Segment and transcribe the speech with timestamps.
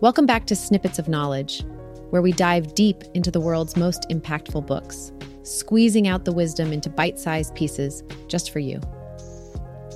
[0.00, 1.62] Welcome back to Snippets of Knowledge,
[2.08, 6.88] where we dive deep into the world's most impactful books, squeezing out the wisdom into
[6.88, 8.80] bite sized pieces just for you.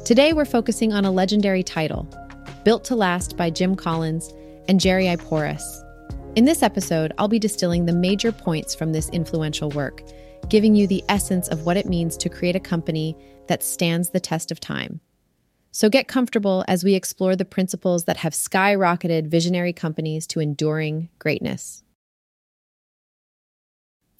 [0.05, 2.07] Today, we're focusing on a legendary title,
[2.67, 4.31] Built to Last by Jim Collins
[4.69, 5.83] and Jerry Porras.
[6.37, 10.03] In this episode, I'll be distilling the major points from this influential work,
[10.51, 13.17] giving you the essence of what it means to create a company
[13.47, 15.01] that stands the test of time.
[15.75, 21.09] So get comfortable as we explore the principles that have skyrocketed visionary companies to enduring
[21.19, 21.83] greatness.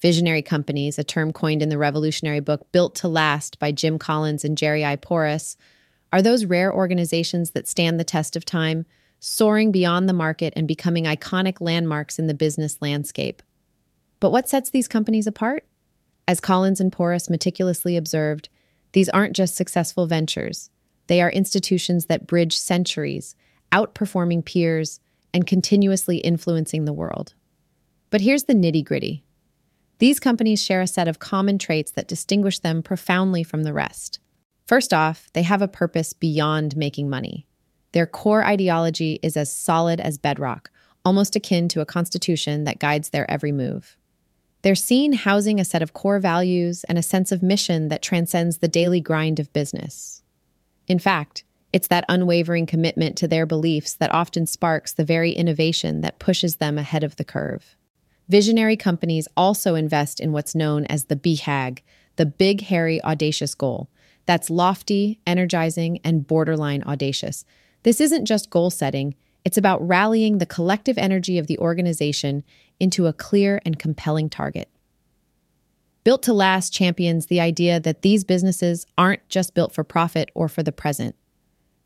[0.01, 4.43] Visionary companies, a term coined in the revolutionary book Built to Last by Jim Collins
[4.43, 4.97] and Jerry I.
[4.97, 5.55] Porras,
[6.11, 8.85] are those rare organizations that stand the test of time,
[9.21, 13.41] soaring beyond the market and becoming iconic landmarks in the business landscape.
[14.19, 15.65] But what sets these companies apart?
[16.27, 18.49] As Collins and Porras meticulously observed,
[18.91, 20.69] these aren't just successful ventures.
[21.07, 23.35] They are institutions that bridge centuries,
[23.71, 24.99] outperforming peers
[25.33, 27.33] and continuously influencing the world.
[28.09, 29.25] But here's the nitty gritty
[29.97, 34.19] these companies share a set of common traits that distinguish them profoundly from the rest.
[34.65, 37.47] First off, they have a purpose beyond making money.
[37.93, 40.69] Their core ideology is as solid as bedrock,
[41.05, 43.95] almost akin to a constitution that guides their every move.
[44.63, 48.57] They're seen housing a set of core values and a sense of mission that transcends
[48.57, 50.23] the daily grind of business.
[50.87, 56.01] In fact, it's that unwavering commitment to their beliefs that often sparks the very innovation
[56.01, 57.75] that pushes them ahead of the curve.
[58.29, 61.79] Visionary companies also invest in what's known as the BHAG,
[62.15, 63.89] the Big, Hairy, Audacious Goal.
[64.25, 67.45] That's lofty, energizing, and borderline audacious.
[67.83, 72.43] This isn't just goal setting, it's about rallying the collective energy of the organization
[72.79, 74.69] into a clear and compelling target.
[76.05, 80.47] Built to Last champions the idea that these businesses aren't just built for profit or
[80.47, 81.15] for the present.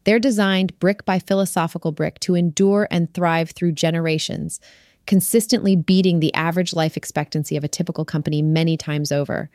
[0.03, 4.59] They're designed brick by philosophical brick to endure and thrive through generations,
[5.07, 9.49] consistently beating the average life expectancy of a typical company many times over.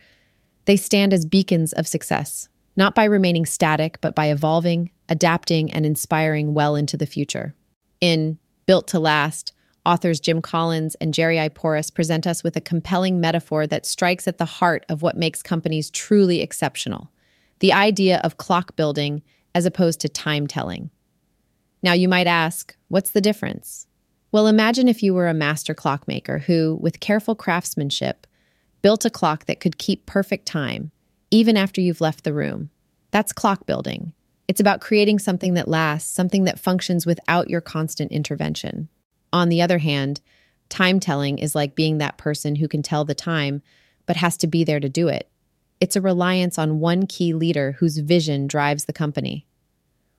[0.64, 5.84] They stand as beacons of success, not by remaining static, but by evolving, adapting, and
[5.84, 7.54] inspiring well into the future.
[8.00, 9.52] In Built to Last,
[9.86, 11.48] Authors Jim Collins and Jerry I.
[11.48, 15.42] Porras present us with a compelling metaphor that strikes at the heart of what makes
[15.42, 17.10] companies truly exceptional
[17.60, 19.22] the idea of clock building
[19.54, 20.90] as opposed to time telling.
[21.82, 23.86] Now, you might ask, what's the difference?
[24.32, 28.26] Well, imagine if you were a master clockmaker who, with careful craftsmanship,
[28.82, 30.90] built a clock that could keep perfect time,
[31.30, 32.70] even after you've left the room.
[33.12, 34.12] That's clock building.
[34.48, 38.88] It's about creating something that lasts, something that functions without your constant intervention.
[39.34, 40.20] On the other hand,
[40.68, 43.62] time telling is like being that person who can tell the time,
[44.06, 45.28] but has to be there to do it.
[45.80, 49.44] It's a reliance on one key leader whose vision drives the company.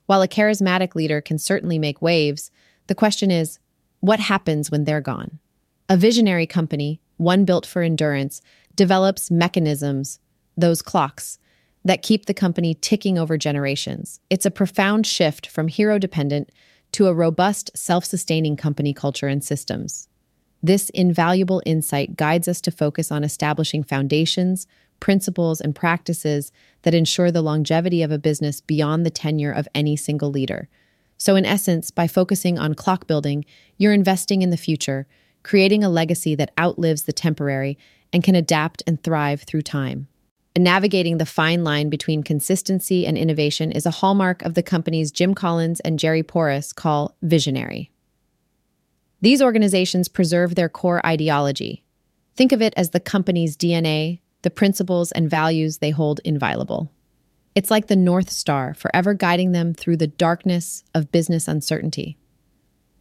[0.05, 2.51] While a charismatic leader can certainly make waves,
[2.87, 3.57] the question is
[4.01, 5.39] what happens when they're gone?
[5.87, 8.41] A visionary company, one built for endurance,
[8.75, 10.19] develops mechanisms,
[10.57, 11.39] those clocks,
[11.85, 14.19] that keep the company ticking over generations.
[14.29, 16.49] It's a profound shift from hero dependent
[16.95, 20.07] to a robust, self sustaining company culture and systems.
[20.63, 24.66] This invaluable insight guides us to focus on establishing foundations,
[25.01, 26.53] principles, and practices
[26.84, 30.69] that ensure the longevity of a business beyond the tenure of any single leader.
[31.17, 33.44] So, in essence, by focusing on clock building,
[33.78, 35.05] you're investing in the future,
[35.44, 37.78] creating a legacy that outlives the temporary
[38.13, 40.07] and can adapt and thrive through time.
[40.57, 45.35] Navigating the fine line between consistency and innovation is a hallmark of the companies Jim
[45.35, 47.91] Collins and Jerry Porras call visionary.
[49.19, 51.83] These organizations preserve their core ideology.
[52.35, 56.89] Think of it as the company's DNA, the principles and values they hold inviolable.
[57.53, 62.17] It's like the North Star, forever guiding them through the darkness of business uncertainty.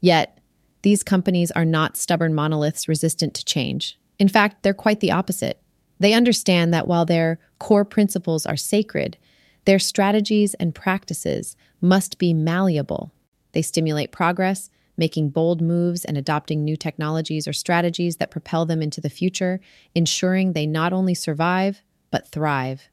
[0.01, 0.39] Yet,
[0.83, 3.99] these companies are not stubborn monoliths resistant to change.
[4.19, 5.61] In fact, they're quite the opposite.
[5.99, 9.17] They understand that while their core principles are sacred,
[9.65, 13.13] their strategies and practices must be malleable.
[13.53, 18.83] They stimulate progress, making bold moves and adopting new technologies or strategies that propel them
[18.83, 19.61] into the future,
[19.95, 22.89] ensuring they not only survive, but thrive.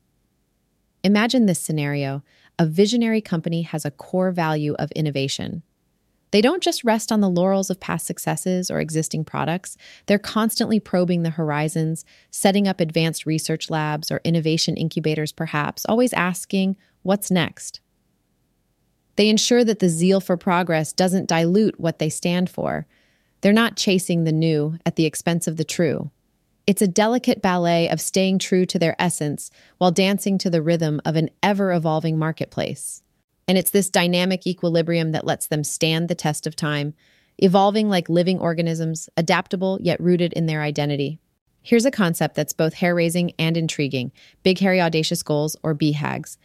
[1.03, 2.23] Imagine this scenario
[2.59, 5.63] a visionary company has a core value of innovation.
[6.31, 9.77] They don't just rest on the laurels of past successes or existing products.
[10.05, 16.13] They're constantly probing the horizons, setting up advanced research labs or innovation incubators, perhaps, always
[16.13, 17.81] asking, what's next?
[19.17, 22.87] They ensure that the zeal for progress doesn't dilute what they stand for.
[23.41, 26.11] They're not chasing the new at the expense of the true.
[26.65, 31.01] It's a delicate ballet of staying true to their essence while dancing to the rhythm
[31.03, 33.03] of an ever evolving marketplace.
[33.51, 36.93] And it's this dynamic equilibrium that lets them stand the test of time,
[37.37, 41.19] evolving like living organisms, adaptable yet rooted in their identity.
[41.61, 46.37] Here's a concept that's both hair raising and intriguing big, hairy, audacious goals, or BHAGs.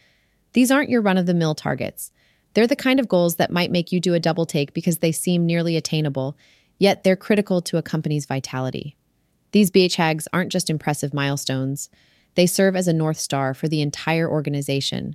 [0.53, 2.11] These aren't your run of the mill targets.
[2.55, 5.13] They're the kind of goals that might make you do a double take because they
[5.13, 6.37] seem nearly attainable,
[6.81, 8.97] yet they're critical to a company's vitality.
[9.53, 11.89] These BHAGs aren't just impressive milestones,
[12.35, 15.15] they serve as a North Star for the entire organization,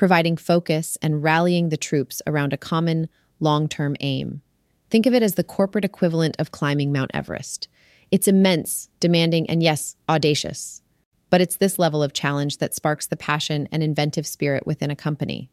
[0.00, 3.06] providing focus and rallying the troops around a common,
[3.38, 4.40] long term aim.
[4.88, 7.68] Think of it as the corporate equivalent of climbing Mount Everest.
[8.10, 10.80] It's immense, demanding, and yes, audacious.
[11.28, 14.96] But it's this level of challenge that sparks the passion and inventive spirit within a
[14.96, 15.50] company.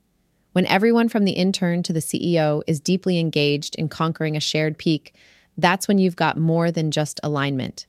[0.54, 4.78] When everyone from the intern to the CEO is deeply engaged in conquering a shared
[4.78, 5.14] peak,
[5.58, 7.86] that's when you've got more than just alignment.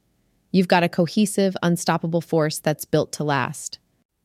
[0.50, 3.78] You've got a cohesive, unstoppable force that's built to last.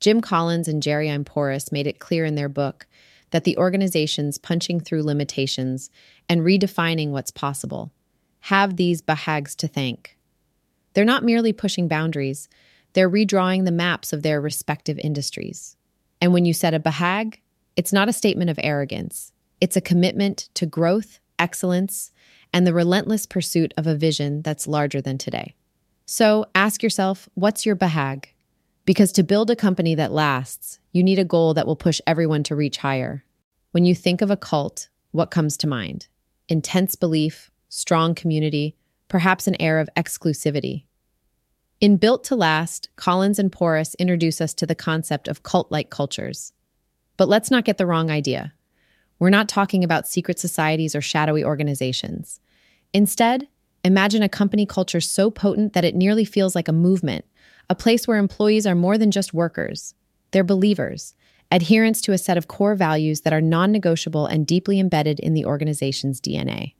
[0.03, 1.17] Jim Collins and Jerry I.
[1.19, 2.87] Porras made it clear in their book
[3.31, 5.89] that the organization's punching through limitations
[6.27, 7.89] and redefining what's possible
[8.41, 10.17] have these Bahags to thank.
[10.93, 12.49] They're not merely pushing boundaries,
[12.91, 15.77] they're redrawing the maps of their respective industries.
[16.19, 17.37] And when you set a Bahag,
[17.77, 22.11] it's not a statement of arrogance, it's a commitment to growth, excellence,
[22.51, 25.55] and the relentless pursuit of a vision that's larger than today.
[26.05, 28.32] So ask yourself, what's your BHAG?
[28.85, 32.43] Because to build a company that lasts, you need a goal that will push everyone
[32.43, 33.23] to reach higher.
[33.71, 36.07] When you think of a cult, what comes to mind?
[36.49, 38.75] Intense belief, strong community,
[39.07, 40.83] perhaps an air of exclusivity.
[41.79, 45.89] In Built to Last, Collins and Porras introduce us to the concept of cult like
[45.89, 46.53] cultures.
[47.15, 48.53] But let's not get the wrong idea.
[49.17, 52.39] We're not talking about secret societies or shadowy organizations.
[52.93, 53.47] Instead,
[53.83, 57.25] imagine a company culture so potent that it nearly feels like a movement,
[57.69, 59.93] a place where employees are more than just workers.
[60.31, 61.15] They're believers,
[61.51, 65.33] adherents to a set of core values that are non negotiable and deeply embedded in
[65.33, 66.73] the organization's DNA.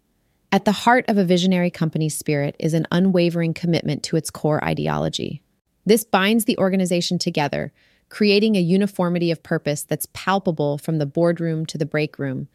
[0.52, 4.64] At the heart of a visionary company's spirit is an unwavering commitment to its core
[4.64, 5.42] ideology.
[5.86, 7.74] This binds the organization together,
[8.10, 12.48] creating a uniformity of purpose that's palpable from the boardroom to the break room.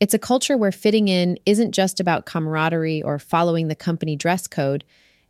[0.00, 4.46] It's a culture where fitting in isn't just about camaraderie or following the company dress
[4.46, 4.84] code,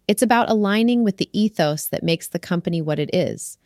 [0.07, 3.59] it's about aligning with the ethos that makes the company what it is.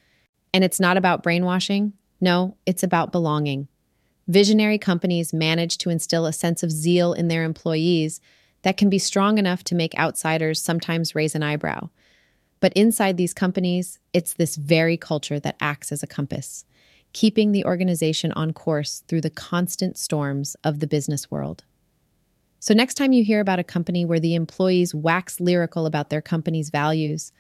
[0.54, 1.92] And it's not about brainwashing.
[2.20, 3.68] No, it's about belonging.
[4.26, 8.20] Visionary companies manage to instill a sense of zeal in their employees
[8.62, 11.88] that can be strong enough to make outsiders sometimes raise an eyebrow.
[12.60, 16.64] But inside these companies, it's this very culture that acts as a compass,
[17.12, 21.64] keeping the organization on course through the constant storms of the business world.
[22.60, 26.20] So, next time you hear about a company where the employees wax lyrical about their
[26.20, 27.32] company's values,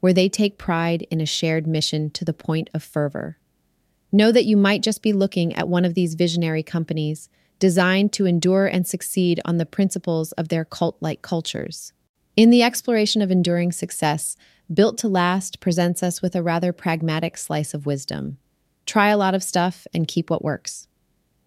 [0.00, 3.38] where they take pride in a shared mission to the point of fervor,
[4.12, 7.28] know that you might just be looking at one of these visionary companies
[7.58, 11.92] designed to endure and succeed on the principles of their cult like cultures.
[12.36, 14.36] In the exploration of enduring success,
[14.72, 18.38] Built to Last presents us with a rather pragmatic slice of wisdom.
[18.86, 20.86] Try a lot of stuff and keep what works.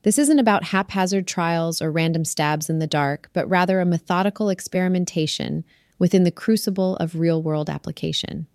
[0.03, 4.49] This isn't about haphazard trials or random stabs in the dark, but rather a methodical
[4.49, 5.63] experimentation
[5.97, 8.47] within the crucible of real world application.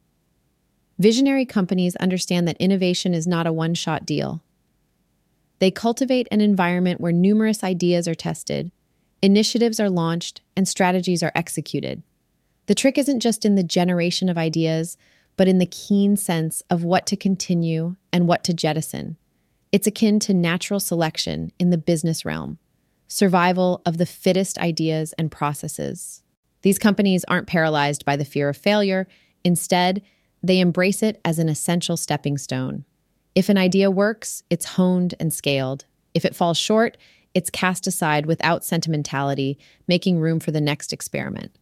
[0.98, 4.42] Visionary companies understand that innovation is not a one shot deal.
[5.58, 8.70] They cultivate an environment where numerous ideas are tested,
[9.22, 12.02] initiatives are launched, and strategies are executed.
[12.66, 14.98] The trick isn't just in the generation of ideas,
[15.36, 19.16] but in the keen sense of what to continue and what to jettison.
[19.70, 22.58] It's akin to natural selection in the business realm,
[23.06, 26.22] survival of the fittest ideas and processes.
[26.62, 29.06] These companies aren't paralyzed by the fear of failure.
[29.44, 30.02] Instead,
[30.42, 32.84] they embrace it as an essential stepping stone.
[33.34, 35.84] If an idea works, it's honed and scaled.
[36.14, 36.96] If it falls short,
[37.34, 41.56] it's cast aside without sentimentality, making room for the next experiment.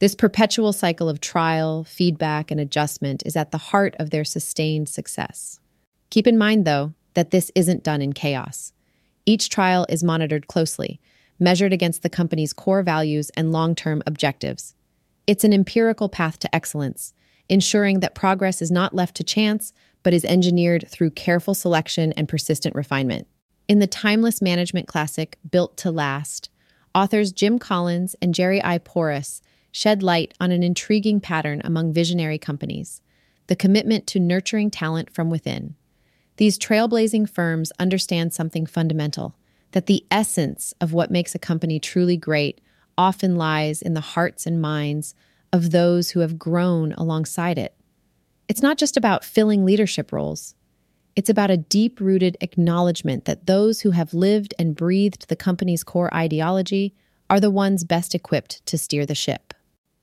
[0.00, 4.88] This perpetual cycle of trial, feedback, and adjustment is at the heart of their sustained
[4.88, 5.60] success.
[6.10, 8.72] Keep in mind, though, that this isn't done in chaos.
[9.26, 11.00] Each trial is monitored closely,
[11.38, 14.74] measured against the company's core values and long term objectives.
[15.26, 17.14] It's an empirical path to excellence,
[17.48, 22.28] ensuring that progress is not left to chance, but is engineered through careful selection and
[22.28, 23.26] persistent refinement.
[23.66, 26.50] In the timeless management classic Built to Last,
[26.94, 28.78] authors Jim Collins and Jerry I.
[28.78, 29.40] Porras
[29.72, 33.00] shed light on an intriguing pattern among visionary companies
[33.46, 35.74] the commitment to nurturing talent from within.
[36.36, 39.36] These trailblazing firms understand something fundamental
[39.72, 42.60] that the essence of what makes a company truly great
[42.96, 45.14] often lies in the hearts and minds
[45.52, 47.74] of those who have grown alongside it.
[48.48, 50.54] It's not just about filling leadership roles.
[51.16, 55.84] It's about a deep rooted acknowledgement that those who have lived and breathed the company's
[55.84, 56.94] core ideology
[57.30, 59.54] are the ones best equipped to steer the ship.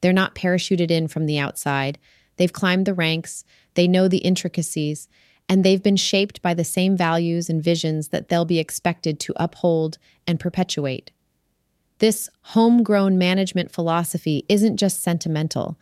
[0.01, 1.99] They're not parachuted in from the outside.
[2.37, 3.43] They've climbed the ranks,
[3.75, 5.07] they know the intricacies,
[5.49, 9.33] and they've been shaped by the same values and visions that they'll be expected to
[9.35, 11.11] uphold and perpetuate.
[11.99, 15.77] This homegrown management philosophy isn't just sentimental,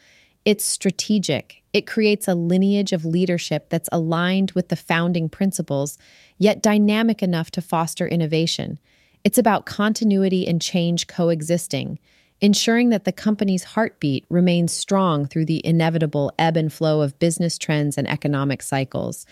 [0.46, 1.62] it's strategic.
[1.74, 5.98] It creates a lineage of leadership that's aligned with the founding principles,
[6.38, 8.80] yet dynamic enough to foster innovation.
[9.24, 12.00] It's about continuity and change coexisting,
[12.42, 17.58] ensuring that the company's heartbeat remains strong through the inevitable ebb and flow of business
[17.58, 19.26] trends and economic cycles.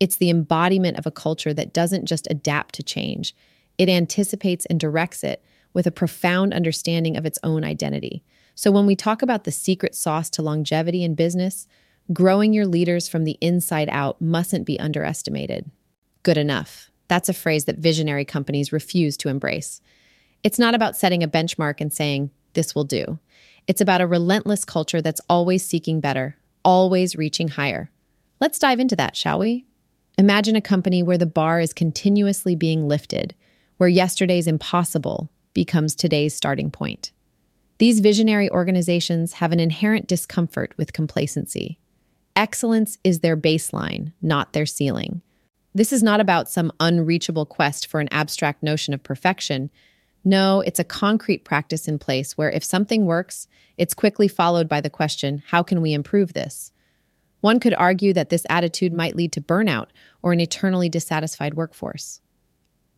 [0.00, 3.34] It's the embodiment of a culture that doesn't just adapt to change,
[3.78, 5.42] it anticipates and directs it
[5.72, 8.22] with a profound understanding of its own identity.
[8.54, 11.66] So, when we talk about the secret sauce to longevity in business,
[12.12, 15.70] growing your leaders from the inside out mustn't be underestimated.
[16.22, 16.90] Good enough.
[17.08, 19.80] That's a phrase that visionary companies refuse to embrace.
[20.42, 23.18] It's not about setting a benchmark and saying, this will do.
[23.66, 27.90] It's about a relentless culture that's always seeking better, always reaching higher.
[28.40, 29.66] Let's dive into that, shall we?
[30.18, 33.34] Imagine a company where the bar is continuously being lifted,
[33.76, 37.12] where yesterday's impossible becomes today's starting point.
[37.78, 41.78] These visionary organizations have an inherent discomfort with complacency.
[42.36, 45.22] Excellence is their baseline, not their ceiling.
[45.74, 49.70] This is not about some unreachable quest for an abstract notion of perfection.
[50.24, 53.48] No, it's a concrete practice in place where if something works,
[53.78, 56.72] it's quickly followed by the question how can we improve this?
[57.40, 59.86] One could argue that this attitude might lead to burnout
[60.22, 62.20] or an eternally dissatisfied workforce.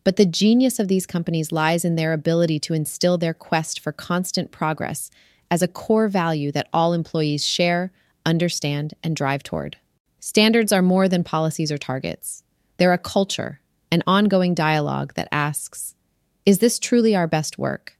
[0.03, 3.93] But the genius of these companies lies in their ability to instill their quest for
[3.93, 5.09] constant progress
[5.49, 7.93] as a core value that all employees share,
[8.25, 9.77] understand, and drive toward.
[10.19, 12.43] Standards are more than policies or targets.
[12.77, 13.61] They're a culture,
[13.91, 15.95] an ongoing dialogue that asks,
[16.45, 17.97] is this truly our best work?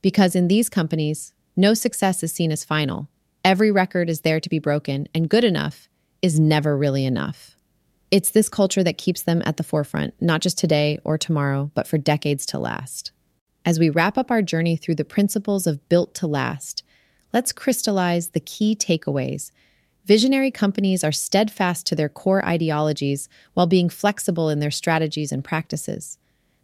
[0.00, 3.08] Because in these companies, no success is seen as final.
[3.44, 5.88] Every record is there to be broken, and good enough
[6.22, 7.56] is never really enough.
[8.10, 11.86] It's this culture that keeps them at the forefront, not just today or tomorrow, but
[11.86, 13.12] for decades to last.
[13.66, 16.84] As we wrap up our journey through the principles of Built to Last,
[17.34, 19.50] let's crystallize the key takeaways.
[20.06, 25.44] Visionary companies are steadfast to their core ideologies while being flexible in their strategies and
[25.44, 26.18] practices.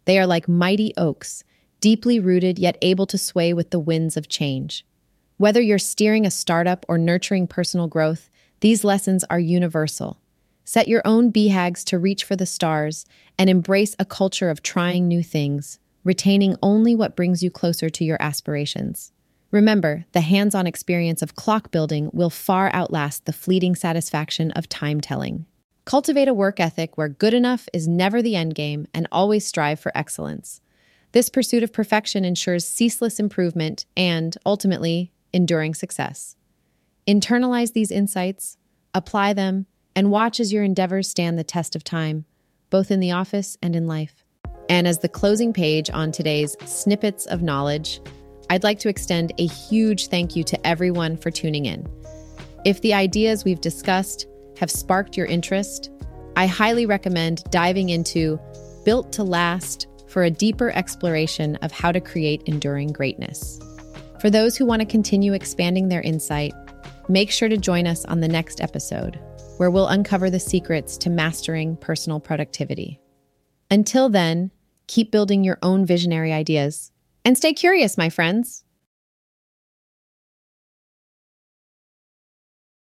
[0.05, 1.43] They are like mighty oaks,
[1.79, 4.85] deeply rooted yet able to sway with the winds of change.
[5.37, 8.29] Whether you're steering a startup or nurturing personal growth,
[8.59, 10.19] these lessons are universal.
[10.63, 13.05] Set your own BHAGs to reach for the stars
[13.37, 18.05] and embrace a culture of trying new things, retaining only what brings you closer to
[18.05, 19.11] your aspirations.
[19.49, 24.69] Remember, the hands on experience of clock building will far outlast the fleeting satisfaction of
[24.69, 25.45] time telling.
[25.83, 29.79] Cultivate a work ethic where good enough is never the end game and always strive
[29.79, 30.61] for excellence.
[31.11, 36.35] This pursuit of perfection ensures ceaseless improvement and, ultimately, enduring success.
[37.07, 38.57] Internalize these insights,
[38.93, 42.25] apply them, and watch as your endeavors stand the test of time,
[42.69, 44.23] both in the office and in life.
[44.69, 47.99] And as the closing page on today's Snippets of Knowledge,
[48.49, 51.85] I'd like to extend a huge thank you to everyone for tuning in.
[52.63, 54.27] If the ideas we've discussed
[54.61, 55.89] have sparked your interest,
[56.35, 58.39] I highly recommend diving into
[58.85, 63.59] Built to Last for a deeper exploration of how to create enduring greatness.
[64.19, 66.53] For those who want to continue expanding their insight,
[67.09, 69.19] make sure to join us on the next episode,
[69.57, 72.99] where we'll uncover the secrets to mastering personal productivity.
[73.71, 74.51] Until then,
[74.85, 76.91] keep building your own visionary ideas
[77.25, 78.63] and stay curious, my friends.